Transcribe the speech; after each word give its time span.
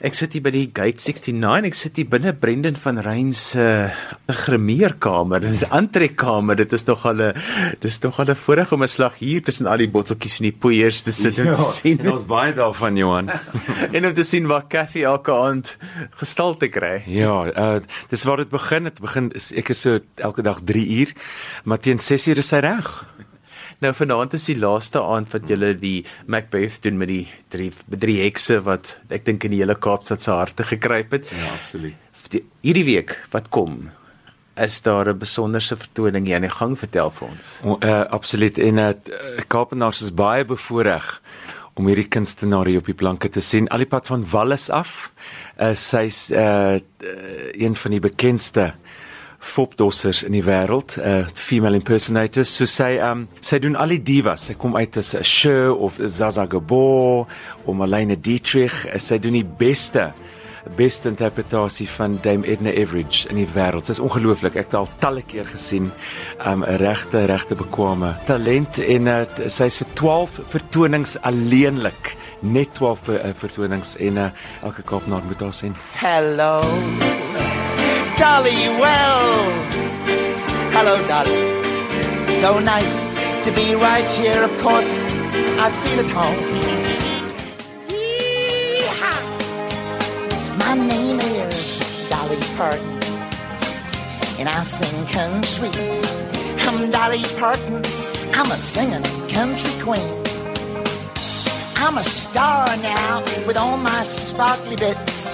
Ek 0.00 0.14
sit 0.16 0.32
hier 0.32 0.40
by 0.40 0.48
die 0.54 0.70
Gate 0.72 0.96
69. 0.96 1.66
Ek 1.68 1.74
sit 1.76 1.98
hier 2.00 2.06
binne 2.08 2.30
Brendan 2.32 2.78
van 2.80 2.96
Rein 3.04 3.34
se 3.36 3.60
uh, 3.60 3.90
gremeerkamer, 4.32 5.44
'n 5.44 5.68
aantrekkamer. 5.68 6.56
Dit 6.56 6.72
is 6.72 6.86
nog 6.88 7.04
al 7.04 7.20
'n 7.20 7.34
dis 7.84 8.00
nog 8.00 8.16
al 8.16 8.32
'n 8.32 8.34
voorreg 8.34 8.72
om 8.72 8.82
'n 8.82 8.88
slag 8.88 9.18
hier 9.20 9.42
tussen 9.44 9.66
al 9.66 9.76
die 9.76 9.90
botteltjies 9.90 10.40
en 10.40 10.48
die 10.48 10.56
poeiers 10.56 11.02
te 11.02 11.12
sit 11.12 11.38
en 11.38 11.46
ja, 11.52 11.54
te 11.54 11.68
sien. 11.68 12.00
En 12.00 12.12
ons 12.12 12.24
baie 12.24 12.54
daarvan 12.54 12.96
Johan. 12.96 13.28
en 13.94 14.06
om 14.06 14.14
te 14.14 14.24
sien 14.24 14.46
waar 14.48 14.64
Cathy 14.68 15.04
elke 15.04 15.36
aand 15.36 15.76
gestalte 16.16 16.68
kry. 16.68 17.04
Ja, 17.04 17.52
uh 17.52 17.80
dis 18.08 18.24
waar 18.24 18.38
dit 18.40 18.48
begin. 18.48 18.84
Dit 18.84 19.00
begin 19.00 19.30
is 19.36 19.52
ek 19.52 19.68
is 19.68 19.80
so 19.80 20.00
elke 20.16 20.40
dag 20.40 20.64
3 20.64 20.88
uur, 21.00 21.12
maar 21.64 21.78
teen 21.78 22.00
6 22.00 22.28
uur 22.28 22.38
is 22.38 22.50
hy 22.50 22.64
reg. 22.64 23.04
Nou 23.80 23.92
vanaand 23.96 24.34
is 24.36 24.44
die 24.50 24.58
laaste 24.60 25.00
aand 25.00 25.32
wat 25.32 25.48
julle 25.48 25.70
die 25.80 26.02
Macbeth 26.28 26.82
doen 26.84 26.98
met 27.00 27.08
die 27.08 27.22
drie 27.48 27.70
drie 27.88 28.18
hekse 28.20 28.58
wat 28.66 28.98
ek 29.08 29.24
dink 29.24 29.46
in 29.48 29.54
die 29.54 29.62
hele 29.62 29.76
Kaapstad 29.76 30.20
se 30.20 30.34
harte 30.36 30.66
gekruip 30.68 31.16
het. 31.16 31.30
Ja, 31.32 31.54
absoluut. 31.54 32.42
Hierdie 32.60 32.84
week 32.84 33.16
wat 33.32 33.48
kom 33.48 33.88
is 34.60 34.82
daar 34.84 35.08
'n 35.08 35.18
besonderse 35.18 35.76
vertoning 35.76 36.26
hier 36.26 36.36
aan 36.36 36.48
die 36.48 36.58
gang 36.58 36.76
vertel 36.78 37.10
vir 37.10 37.28
ons. 37.28 37.60
O, 37.64 37.78
uh 37.80 38.04
absoluut 38.10 38.58
en 38.58 38.78
uh 38.78 38.92
Kaapenaars 39.48 40.02
is 40.02 40.12
baie 40.12 40.44
bevoordeel 40.44 41.08
om 41.74 41.86
hierdie 41.86 42.08
kunstenaar 42.08 42.66
hier 42.66 42.78
op 42.78 42.86
die 42.86 42.94
planke 42.94 43.28
te 43.28 43.40
sien. 43.40 43.68
Al 43.68 43.78
die 43.78 43.86
pad 43.88 44.06
van 44.06 44.26
Wallis 44.30 44.68
af. 44.70 45.12
Uh 45.58 45.72
sy's 45.74 46.30
uh 46.30 46.76
een 47.56 47.76
van 47.76 47.90
die 47.90 48.00
bekendste 48.00 48.74
fopdossers 49.40 50.22
in 50.22 50.36
die 50.36 50.44
wêreld, 50.44 50.98
uh 51.00 51.24
female 51.34 51.80
impersonators. 51.80 52.52
So 52.54 52.68
sy 52.68 52.98
um 53.04 53.26
sy 53.40 53.58
doen 53.62 53.76
al 53.80 53.96
die 53.96 54.02
divas. 54.04 54.50
Sy 54.50 54.54
kom 54.60 54.76
uit 54.76 54.96
as 55.00 55.14
'n 55.14 55.24
Cher 55.24 55.74
of 55.74 55.98
Zaza 56.06 56.46
Gabor 56.46 57.26
of 57.64 57.74
Marlene 57.74 58.20
Dietrich. 58.20 58.86
Uh, 58.86 58.98
sy 58.98 59.18
doen 59.18 59.32
die 59.32 59.44
beste 59.44 60.12
beste 60.76 61.08
interpretasie 61.08 61.88
van 61.88 62.18
Dame 62.22 62.46
Edna 62.46 62.70
Everage 62.70 63.28
in 63.28 63.36
die 63.36 63.48
wêreld. 63.54 63.88
Sy's 63.88 64.00
ongelooflik. 64.02 64.56
Ek 64.60 64.68
het 64.68 64.74
al 64.74 64.88
talle 65.00 65.22
keer 65.22 65.46
gesien. 65.46 65.90
Um 66.46 66.64
'n 66.64 66.76
regte 66.76 67.24
regte 67.24 67.54
bekwame 67.54 68.14
talent 68.26 68.78
en 68.78 69.06
uh, 69.06 69.24
sy's 69.46 69.78
vir 69.78 69.88
12 69.94 70.40
vertonings 70.44 71.16
alleenlik. 71.22 72.16
Net 72.40 72.74
12 72.74 73.08
uh, 73.08 73.32
vertonings 73.34 73.96
en 73.96 74.16
uh, 74.16 74.30
elke 74.62 74.82
Kaapenaar 74.82 75.24
moet 75.24 75.40
haar 75.40 75.54
sien. 75.54 75.74
Hello. 75.96 77.29
Dolly 78.20 78.68
well. 78.78 79.32
Hello, 80.76 80.94
Dolly. 81.08 81.40
So 82.28 82.58
nice 82.58 83.14
to 83.42 83.50
be 83.52 83.74
right 83.74 84.10
here, 84.10 84.42
of 84.42 84.52
course. 84.60 84.92
I 85.58 85.70
feel 85.80 86.00
at 86.00 86.10
home. 86.12 86.36
Yee-haw. 87.88 89.20
My 90.58 90.74
name 90.74 91.18
is 91.18 92.10
Dolly 92.10 92.36
Parton, 92.58 92.92
and 94.38 94.50
I 94.50 94.64
sing 94.64 95.06
country. 95.06 95.70
I'm 96.66 96.90
Dolly 96.90 97.24
Parton. 97.38 97.82
I'm 98.34 98.50
a 98.50 98.60
singing 98.72 99.02
country 99.30 99.72
queen. 99.80 100.12
I'm 101.76 101.96
a 101.96 102.04
star 102.04 102.66
now 102.82 103.22
with 103.46 103.56
all 103.56 103.78
my 103.78 104.02
sparkly 104.02 104.76
bits. 104.76 105.29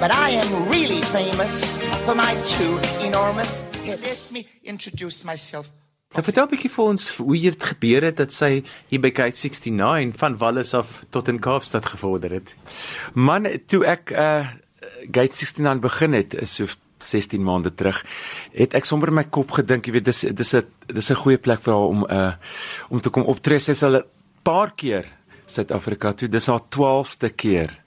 But 0.00 0.10
I 0.10 0.30
am 0.30 0.68
really 0.68 1.02
famous 1.02 1.80
for 2.04 2.14
my 2.14 2.34
two 2.46 2.78
enormous. 3.06 3.62
Here, 3.84 3.96
let 3.96 4.28
me 4.30 4.46
introduce 4.62 5.24
myself. 5.24 5.66
Nou 6.14 6.22
vertel 6.22 6.44
'n 6.44 6.50
bietjie 6.50 6.70
vir 6.70 6.84
ons 6.84 7.16
hoe 7.16 7.40
dit 7.40 7.64
gebeur 7.64 8.02
het 8.02 8.16
dat 8.16 8.32
sy 8.32 8.62
hier 8.88 9.00
by 9.00 9.10
Gate 9.14 9.38
69 9.38 10.18
van 10.18 10.36
Wallis 10.36 10.74
af 10.74 11.02
tot 11.10 11.28
in 11.28 11.38
Kaapstad 11.38 11.86
gevorder 11.86 12.30
het. 12.30 12.48
Man, 13.14 13.46
toe 13.66 13.84
ek 13.86 14.10
uh 14.10 14.46
Gate 15.10 15.34
69 15.34 15.80
begin 15.80 16.12
het, 16.12 16.34
is 16.34 16.54
so 16.54 16.66
16 16.98 17.42
maande 17.42 17.74
terug, 17.74 18.04
het 18.52 18.74
ek 18.74 18.84
sommer 18.84 19.08
in 19.08 19.14
my 19.14 19.24
kop 19.24 19.50
gedink, 19.50 19.86
jy 19.86 19.92
weet, 19.92 20.04
dis 20.04 20.20
dis 20.20 20.54
'n 20.54 20.66
dis 20.86 21.10
'n 21.10 21.22
goeie 21.22 21.38
plek 21.38 21.62
vir 21.62 21.72
haar 21.72 21.88
om 21.88 22.06
uh 22.10 22.32
om 22.90 23.00
te 23.00 23.10
kom 23.10 23.24
optree. 23.24 23.58
Sy 23.58 23.72
sal 23.72 23.96
'n 23.96 24.04
paar 24.42 24.74
keer 24.74 25.04
Suid-Afrika 25.46 26.12
toe. 26.12 26.28
Dis 26.28 26.46
haar 26.46 26.60
12de 26.70 27.30
keer 27.30 27.83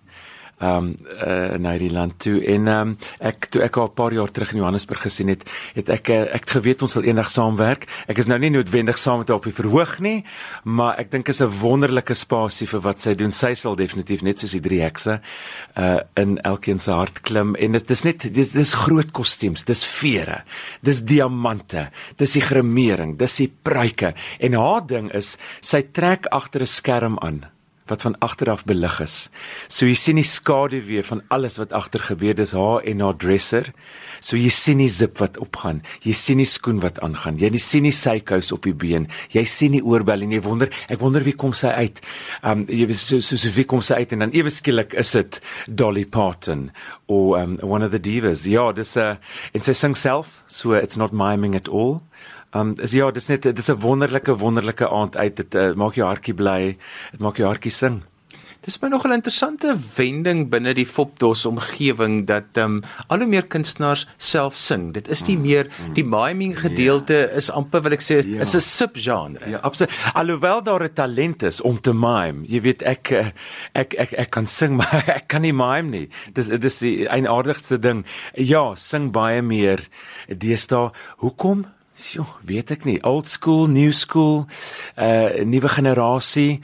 um 0.60 0.96
uh, 1.22 1.58
na 1.62 1.76
die 1.78 1.92
land 1.94 2.16
toe 2.24 2.40
en 2.50 2.68
um 2.72 2.94
ek 3.22 3.50
toe 3.54 3.62
ek 3.62 3.78
al 3.78 3.90
'n 3.90 3.94
paar 3.94 4.14
jaar 4.14 4.32
terug 4.32 4.52
in 4.52 4.58
Johannesburg 4.58 5.02
gesien 5.02 5.30
het, 5.30 5.44
het 5.76 5.90
ek 5.90 6.10
uh, 6.10 6.22
ek 6.34 6.46
het 6.46 6.50
geweet 6.58 6.82
ons 6.82 6.92
sal 6.92 7.04
eendag 7.04 7.30
saamwerk. 7.30 7.86
Ek 8.08 8.18
is 8.18 8.26
nou 8.26 8.40
nie 8.40 8.50
noodwendig 8.50 8.98
saam 8.98 9.20
met 9.20 9.28
haar 9.28 9.38
op 9.38 9.46
die 9.46 9.54
verhoog 9.54 10.00
nie, 10.00 10.24
maar 10.64 10.98
ek 10.98 11.12
dink 11.12 11.30
is 11.30 11.42
'n 11.42 11.52
wonderlike 11.62 12.14
spasie 12.14 12.68
vir 12.68 12.82
wat 12.82 13.00
sy 13.00 13.14
doen. 13.16 13.32
Sy 13.32 13.54
sal 13.54 13.76
definitief 13.76 14.22
net 14.22 14.40
soos 14.40 14.52
die 14.52 14.62
drie 14.62 14.82
hekse 14.82 15.22
uh 15.78 16.00
in 16.16 16.38
elkeen 16.42 16.80
se 16.80 16.92
hart 16.92 17.22
klim 17.22 17.56
en 17.56 17.72
dit 17.72 17.92
is 17.92 18.04
net 18.04 18.34
dis 18.34 18.50
dis 18.52 18.74
groot 18.74 19.12
kostuums, 19.12 19.64
dis 19.64 19.86
vere, 19.86 20.44
dis 20.82 21.02
diamante, 21.02 21.90
dis 22.18 22.34
die 22.34 22.42
gremering, 22.42 23.18
dis 23.18 23.36
die 23.36 23.52
pruike 23.64 24.14
en 24.40 24.54
haar 24.54 24.88
ding 24.88 25.12
is 25.14 25.38
sy 25.62 25.82
trek 25.82 26.26
agter 26.32 26.62
'n 26.62 26.68
skerm 26.68 27.18
aan 27.22 27.57
wat 27.90 28.06
van 28.06 28.16
agter 28.20 28.52
af 28.52 28.66
belig 28.66 29.00
is. 29.04 29.16
So 29.68 29.86
jy 29.86 29.96
sien 29.96 30.20
die 30.20 30.28
skaduwee 30.28 31.04
van 31.04 31.22
alles 31.34 31.58
wat 31.62 31.74
agter 31.76 32.04
gebeur, 32.04 32.36
dis 32.38 32.54
haar 32.58 32.86
en 32.88 33.04
haar 33.04 33.18
dresser. 33.18 33.72
So 34.20 34.38
jy 34.38 34.50
sien 34.54 34.82
die 34.82 34.90
zip 34.90 35.20
wat 35.22 35.38
opgaan. 35.42 35.82
Jy 36.06 36.14
sien 36.18 36.42
die 36.42 36.50
skoen 36.50 36.82
wat 36.84 37.00
aangaan. 37.06 37.38
Jy 37.42 37.52
sien 37.62 37.88
die 37.88 37.96
sykous 37.96 38.52
op 38.56 38.66
die 38.68 38.76
been. 38.76 39.08
Jy 39.34 39.46
sien 39.46 39.78
die 39.78 39.84
oorbel 39.84 40.26
en 40.26 40.36
jy 40.36 40.42
wonder, 40.46 40.72
ek 40.90 41.02
wonder 41.02 41.26
wie 41.26 41.36
kom 41.38 41.54
sy 41.58 41.74
uit. 41.78 42.02
Um 42.44 42.66
jy 42.68 42.90
weet 42.90 43.02
so 43.02 43.22
so, 43.22 43.38
so 43.38 43.54
wie 43.56 43.68
kom 43.68 43.84
sy 43.86 44.02
uit 44.02 44.16
en 44.16 44.26
dan 44.26 44.36
ewe 44.38 44.52
skielik 44.54 44.96
is 44.98 45.14
dit 45.16 45.40
Dolly 45.68 46.06
Parton 46.06 46.70
of 47.08 47.38
um 47.40 47.58
one 47.64 47.86
of 47.86 47.92
the 47.92 48.02
divas. 48.02 48.46
Ja, 48.46 48.72
dis 48.72 48.96
'n 48.98 49.00
uh, 49.00 49.16
en 49.54 49.62
sy 49.62 49.74
sing 49.74 49.96
self, 49.96 50.44
so 50.48 50.74
it's 50.74 50.98
not 50.98 51.12
miming 51.14 51.56
at 51.56 51.70
all. 51.70 52.02
Um 52.54 52.76
is 52.80 52.92
ja, 52.92 53.12
dis 53.12 53.28
net 53.28 53.44
dis 53.56 53.70
'n 53.70 53.80
wonderlike 53.82 54.38
wonderlike 54.38 54.90
aand 54.90 55.18
uit. 55.18 55.36
Dit 55.36 55.56
uh, 55.56 55.74
maak 55.74 55.96
jou 55.96 56.08
hartjie 56.08 56.34
bly. 56.34 56.78
Dit 57.12 57.20
maak 57.20 57.38
jou 57.38 57.48
hartjie 57.48 57.72
sing. 57.72 58.04
Dis 58.68 58.82
my 58.82 58.90
nog 58.90 59.06
'n 59.06 59.14
interessante 59.14 59.78
wending 59.96 60.50
binne 60.50 60.74
die 60.74 60.86
Fopdos 60.86 61.46
omgewing 61.46 62.26
dat 62.28 62.58
ehm 62.58 62.66
um, 62.66 62.82
al 63.08 63.20
hoe 63.20 63.28
meer 63.28 63.48
kunstenaars 63.48 64.08
self 64.18 64.56
sing. 64.56 64.92
Dit 64.94 65.08
is 65.08 65.24
nie 65.28 65.38
meer 65.38 65.70
die 65.94 66.04
miming 66.04 66.60
gedeelte 66.60 67.14
yeah. 67.14 67.38
is 67.38 67.50
amper 67.50 67.82
wil 67.82 67.96
ek 67.96 68.02
sê 68.04 68.26
Ja. 68.28 68.42
is 68.42 68.56
'n 68.56 68.60
subgenre. 68.60 69.50
Ja, 69.50 69.58
absoluut. 69.64 69.94
Alhoewel 70.14 70.64
daar 70.64 70.84
'n 70.84 70.94
talent 70.94 71.44
is 71.44 71.62
om 71.62 71.80
te 71.82 71.94
mime. 71.94 72.44
Jy 72.48 72.62
weet 72.62 72.82
ek 72.84 73.12
eh, 73.12 73.32
ek 73.74 73.94
ek 73.94 74.12
ek 74.14 74.30
kan 74.30 74.46
sing, 74.46 74.76
maar 74.80 75.04
ek 75.08 75.28
kan 75.28 75.42
nie 75.42 75.54
mime 75.54 75.90
nie. 75.90 76.10
Dis 76.34 76.48
dis 76.48 76.80
die 76.80 77.08
eienaardigste 77.08 77.80
ding. 77.80 78.06
Ja, 78.36 78.76
sing 78.76 79.12
baie 79.12 79.42
meer 79.42 79.80
deesdae. 80.28 80.92
Hoekom? 81.18 81.66
Sjoe, 81.98 82.30
weet 82.46 82.70
ek 82.76 82.84
nie. 82.86 83.00
Old 83.02 83.26
school, 83.28 83.66
new 83.68 83.92
school, 83.92 84.46
uh 85.02 85.42
nuwe 85.50 85.70
generasie. 85.74 86.62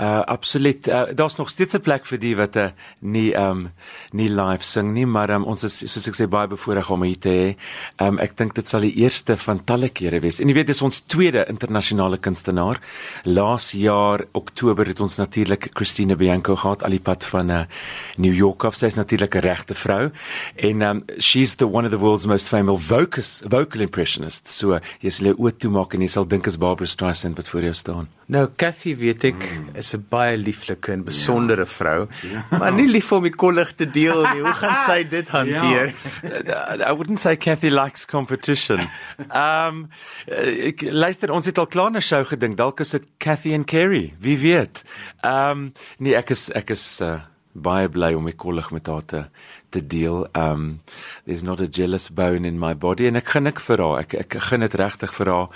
Uh 0.00 0.20
absoluut. 0.24 0.88
Uh, 0.88 1.02
Daar's 1.14 1.36
nog 1.36 1.50
steeds 1.50 1.74
'n 1.74 1.80
plek 1.80 2.06
vir 2.06 2.18
die 2.18 2.36
wat 2.36 2.56
uh, 2.56 2.68
nie 3.00 3.34
um 3.36 3.70
nie 4.12 4.28
live 4.28 4.64
sing 4.64 4.92
nie, 4.92 5.06
maar 5.06 5.30
um, 5.30 5.44
ons 5.44 5.64
is 5.64 5.76
soos 5.84 6.08
ek 6.08 6.14
sê 6.14 6.28
baie 6.28 6.48
bevoorreg 6.48 6.90
om 6.90 7.02
hier 7.02 7.18
te 7.18 7.28
hê. 7.28 7.56
Um 8.00 8.18
ek 8.18 8.36
dink 8.36 8.54
dit 8.54 8.68
sal 8.68 8.80
die 8.80 8.96
eerste 8.96 9.36
van 9.36 9.64
talle 9.64 9.88
kere 9.88 10.20
wees. 10.20 10.40
En 10.40 10.48
jy 10.48 10.54
weet 10.54 10.66
dis 10.66 10.82
ons 10.82 11.00
tweede 11.00 11.44
internasionale 11.48 12.16
kunstenaar. 12.16 12.80
Laas 13.24 13.72
jaar 13.72 14.24
Oktober 14.32 14.86
het 14.86 15.00
ons 15.00 15.16
natuurlik 15.16 15.68
Christina 15.74 16.16
Bianco 16.16 16.56
gehad 16.56 16.82
al 16.82 16.90
die 16.90 17.00
pad 17.00 17.24
van 17.24 17.50
uh, 17.50 17.64
New 18.16 18.34
York 18.34 18.64
af. 18.64 18.74
Sy's 18.74 18.94
natuurlik 18.94 19.34
'n 19.34 19.40
regte 19.44 19.74
vrou 19.74 20.10
en 20.56 20.82
um 20.82 21.04
she's 21.18 21.56
the 21.56 21.66
one 21.66 21.84
of 21.84 21.90
the 21.90 21.98
world's 21.98 22.26
most 22.26 22.48
famous 22.48 22.86
vocus, 22.86 23.42
vocal 23.44 23.80
impressionists. 23.80 24.56
So 24.56 24.80
jy 25.00 25.10
sal 25.10 25.26
jou 25.26 25.36
oë 25.36 25.56
toemaak 25.58 25.94
en 25.94 26.00
jy 26.00 26.08
sal 26.08 26.24
dink 26.24 26.46
is 26.46 26.56
Barbara 26.56 26.86
Streisand 26.88 27.36
wat 27.36 27.48
voor 27.48 27.62
jou 27.62 27.74
staan. 27.74 28.08
Nou 28.26 28.48
Cathy 28.56 28.96
weet 28.96 29.24
ek 29.24 29.34
mm. 29.34 29.81
Is 29.82 29.92
'n 29.94 30.04
baie 30.08 30.36
lieflike 30.38 30.92
en 30.92 31.04
besondere 31.04 31.66
ja. 31.66 31.72
vrou, 31.72 32.06
ja. 32.30 32.44
maar 32.58 32.72
nie 32.72 32.88
lief 32.88 33.10
om 33.12 33.26
die 33.26 33.34
kollig 33.34 33.72
te 33.74 33.88
deel 33.90 34.22
nie. 34.32 34.42
Hoe 34.42 34.54
gaan 34.62 34.78
sy 34.90 35.02
dit 35.08 35.28
hanteer? 35.28 35.94
Ja. 36.22 36.90
I 36.90 36.92
wouldn't 36.94 37.20
say 37.20 37.36
Kathy 37.36 37.70
likes 37.70 38.06
competition. 38.06 38.86
Um 39.28 39.88
ek 40.26 40.86
luister 40.88 41.30
ons 41.30 41.46
het 41.46 41.58
al 41.58 41.66
klaar 41.66 41.90
'n 41.92 42.00
show 42.00 42.24
gedink. 42.26 42.56
Dalk 42.56 42.80
is 42.80 42.94
dit 42.94 43.06
Kathy 43.18 43.54
and 43.54 43.66
Kerry. 43.66 44.14
Wie 44.18 44.38
weet. 44.38 44.82
Um 45.22 45.72
nee, 45.98 46.14
ek 46.14 46.30
is 46.30 46.50
ek 46.54 46.70
is 46.70 47.00
uh, 47.02 47.20
baie 47.52 47.88
bly 47.88 48.12
om 48.16 48.24
my 48.24 48.32
kollig 48.32 48.70
met 48.72 48.86
haar 48.86 49.04
te 49.04 49.24
te 49.72 49.80
deel. 49.80 50.26
Um 50.36 50.80
there's 51.24 51.42
not 51.42 51.60
a 51.60 51.66
jealous 51.66 52.10
bone 52.10 52.48
in 52.48 52.58
my 52.58 52.74
body 52.76 53.06
en 53.08 53.16
ek 53.16 53.32
genik 53.34 53.60
vir 53.60 53.80
haar. 53.80 54.02
Ek 54.04 54.14
ek 54.20 54.36
gen 54.48 54.64
dit 54.64 54.74
regtig 54.76 55.14
vir 55.16 55.30
haar. 55.32 55.48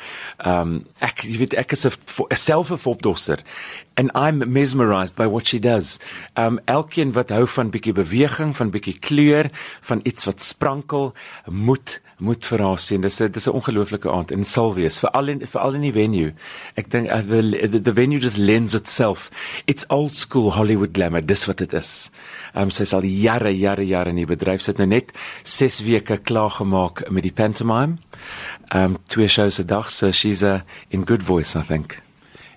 Um 0.44 0.78
ek 1.04 1.24
jy 1.24 1.36
weet 1.42 1.56
ek 1.56 1.72
is 1.72 1.86
'n 1.86 2.36
selfe 2.36 2.78
fopdosser 2.78 3.40
and 3.96 4.10
I'm 4.14 4.40
mesmerized 4.52 5.16
by 5.16 5.26
what 5.26 5.46
she 5.46 5.58
does. 5.58 5.98
Um 6.36 6.60
elkeen 6.66 7.12
wat 7.12 7.30
hou 7.30 7.46
van 7.46 7.70
bietjie 7.70 7.94
beweging, 7.94 8.56
van 8.56 8.70
bietjie 8.70 8.98
kleur, 8.98 9.50
van 9.80 10.00
iets 10.04 10.24
wat 10.24 10.42
sprankel, 10.42 11.14
moet 11.48 12.00
moet 12.18 12.46
vir 12.46 12.62
haar 12.64 12.78
sien. 12.78 13.00
Dis 13.00 13.20
'n 13.20 13.30
dis 13.30 13.46
'n 13.46 13.52
ongelooflike 13.52 14.10
aand 14.10 14.30
en 14.30 14.44
sal 14.44 14.74
wees 14.74 14.98
vir 15.00 15.10
al 15.10 15.26
vir 15.26 15.60
al 15.60 15.74
in 15.74 15.80
die 15.80 15.92
venue. 15.92 16.32
Ek 16.74 16.90
dink 16.90 17.08
uh, 17.08 17.20
the, 17.20 17.68
the 17.68 17.80
the 17.80 17.92
venue 17.92 18.18
just 18.18 18.38
lends 18.38 18.74
itself. 18.74 19.30
It's 19.66 19.84
old 19.88 20.14
school 20.14 20.52
Hollywood 20.52 20.92
glamour. 20.92 21.26
Dis 21.26 21.44
wat 21.46 21.58
dit 21.58 21.72
is. 21.72 22.10
Um 22.54 22.70
sy 22.70 22.84
sal 22.84 23.04
jare 23.04 23.50
jare 23.50 23.86
jare 23.86 24.10
in 24.10 24.16
die 24.16 24.26
bedryf 24.26 24.62
sit 24.62 24.78
nou 24.78 24.86
net 24.86 25.12
6 25.44 25.82
weke 25.84 26.18
klaar 26.18 26.50
gemaak 26.50 27.10
met 27.10 27.22
die 27.22 27.32
pantomime. 27.32 27.98
Um 28.74 28.96
twee 29.08 29.28
shows 29.28 29.60
'n 29.60 29.66
dag, 29.66 29.90
so 29.90 30.10
she's 30.12 30.42
a 30.42 30.64
in 30.90 31.04
good 31.04 31.22
voice 31.22 31.58
I 31.58 31.62
think. 31.62 32.05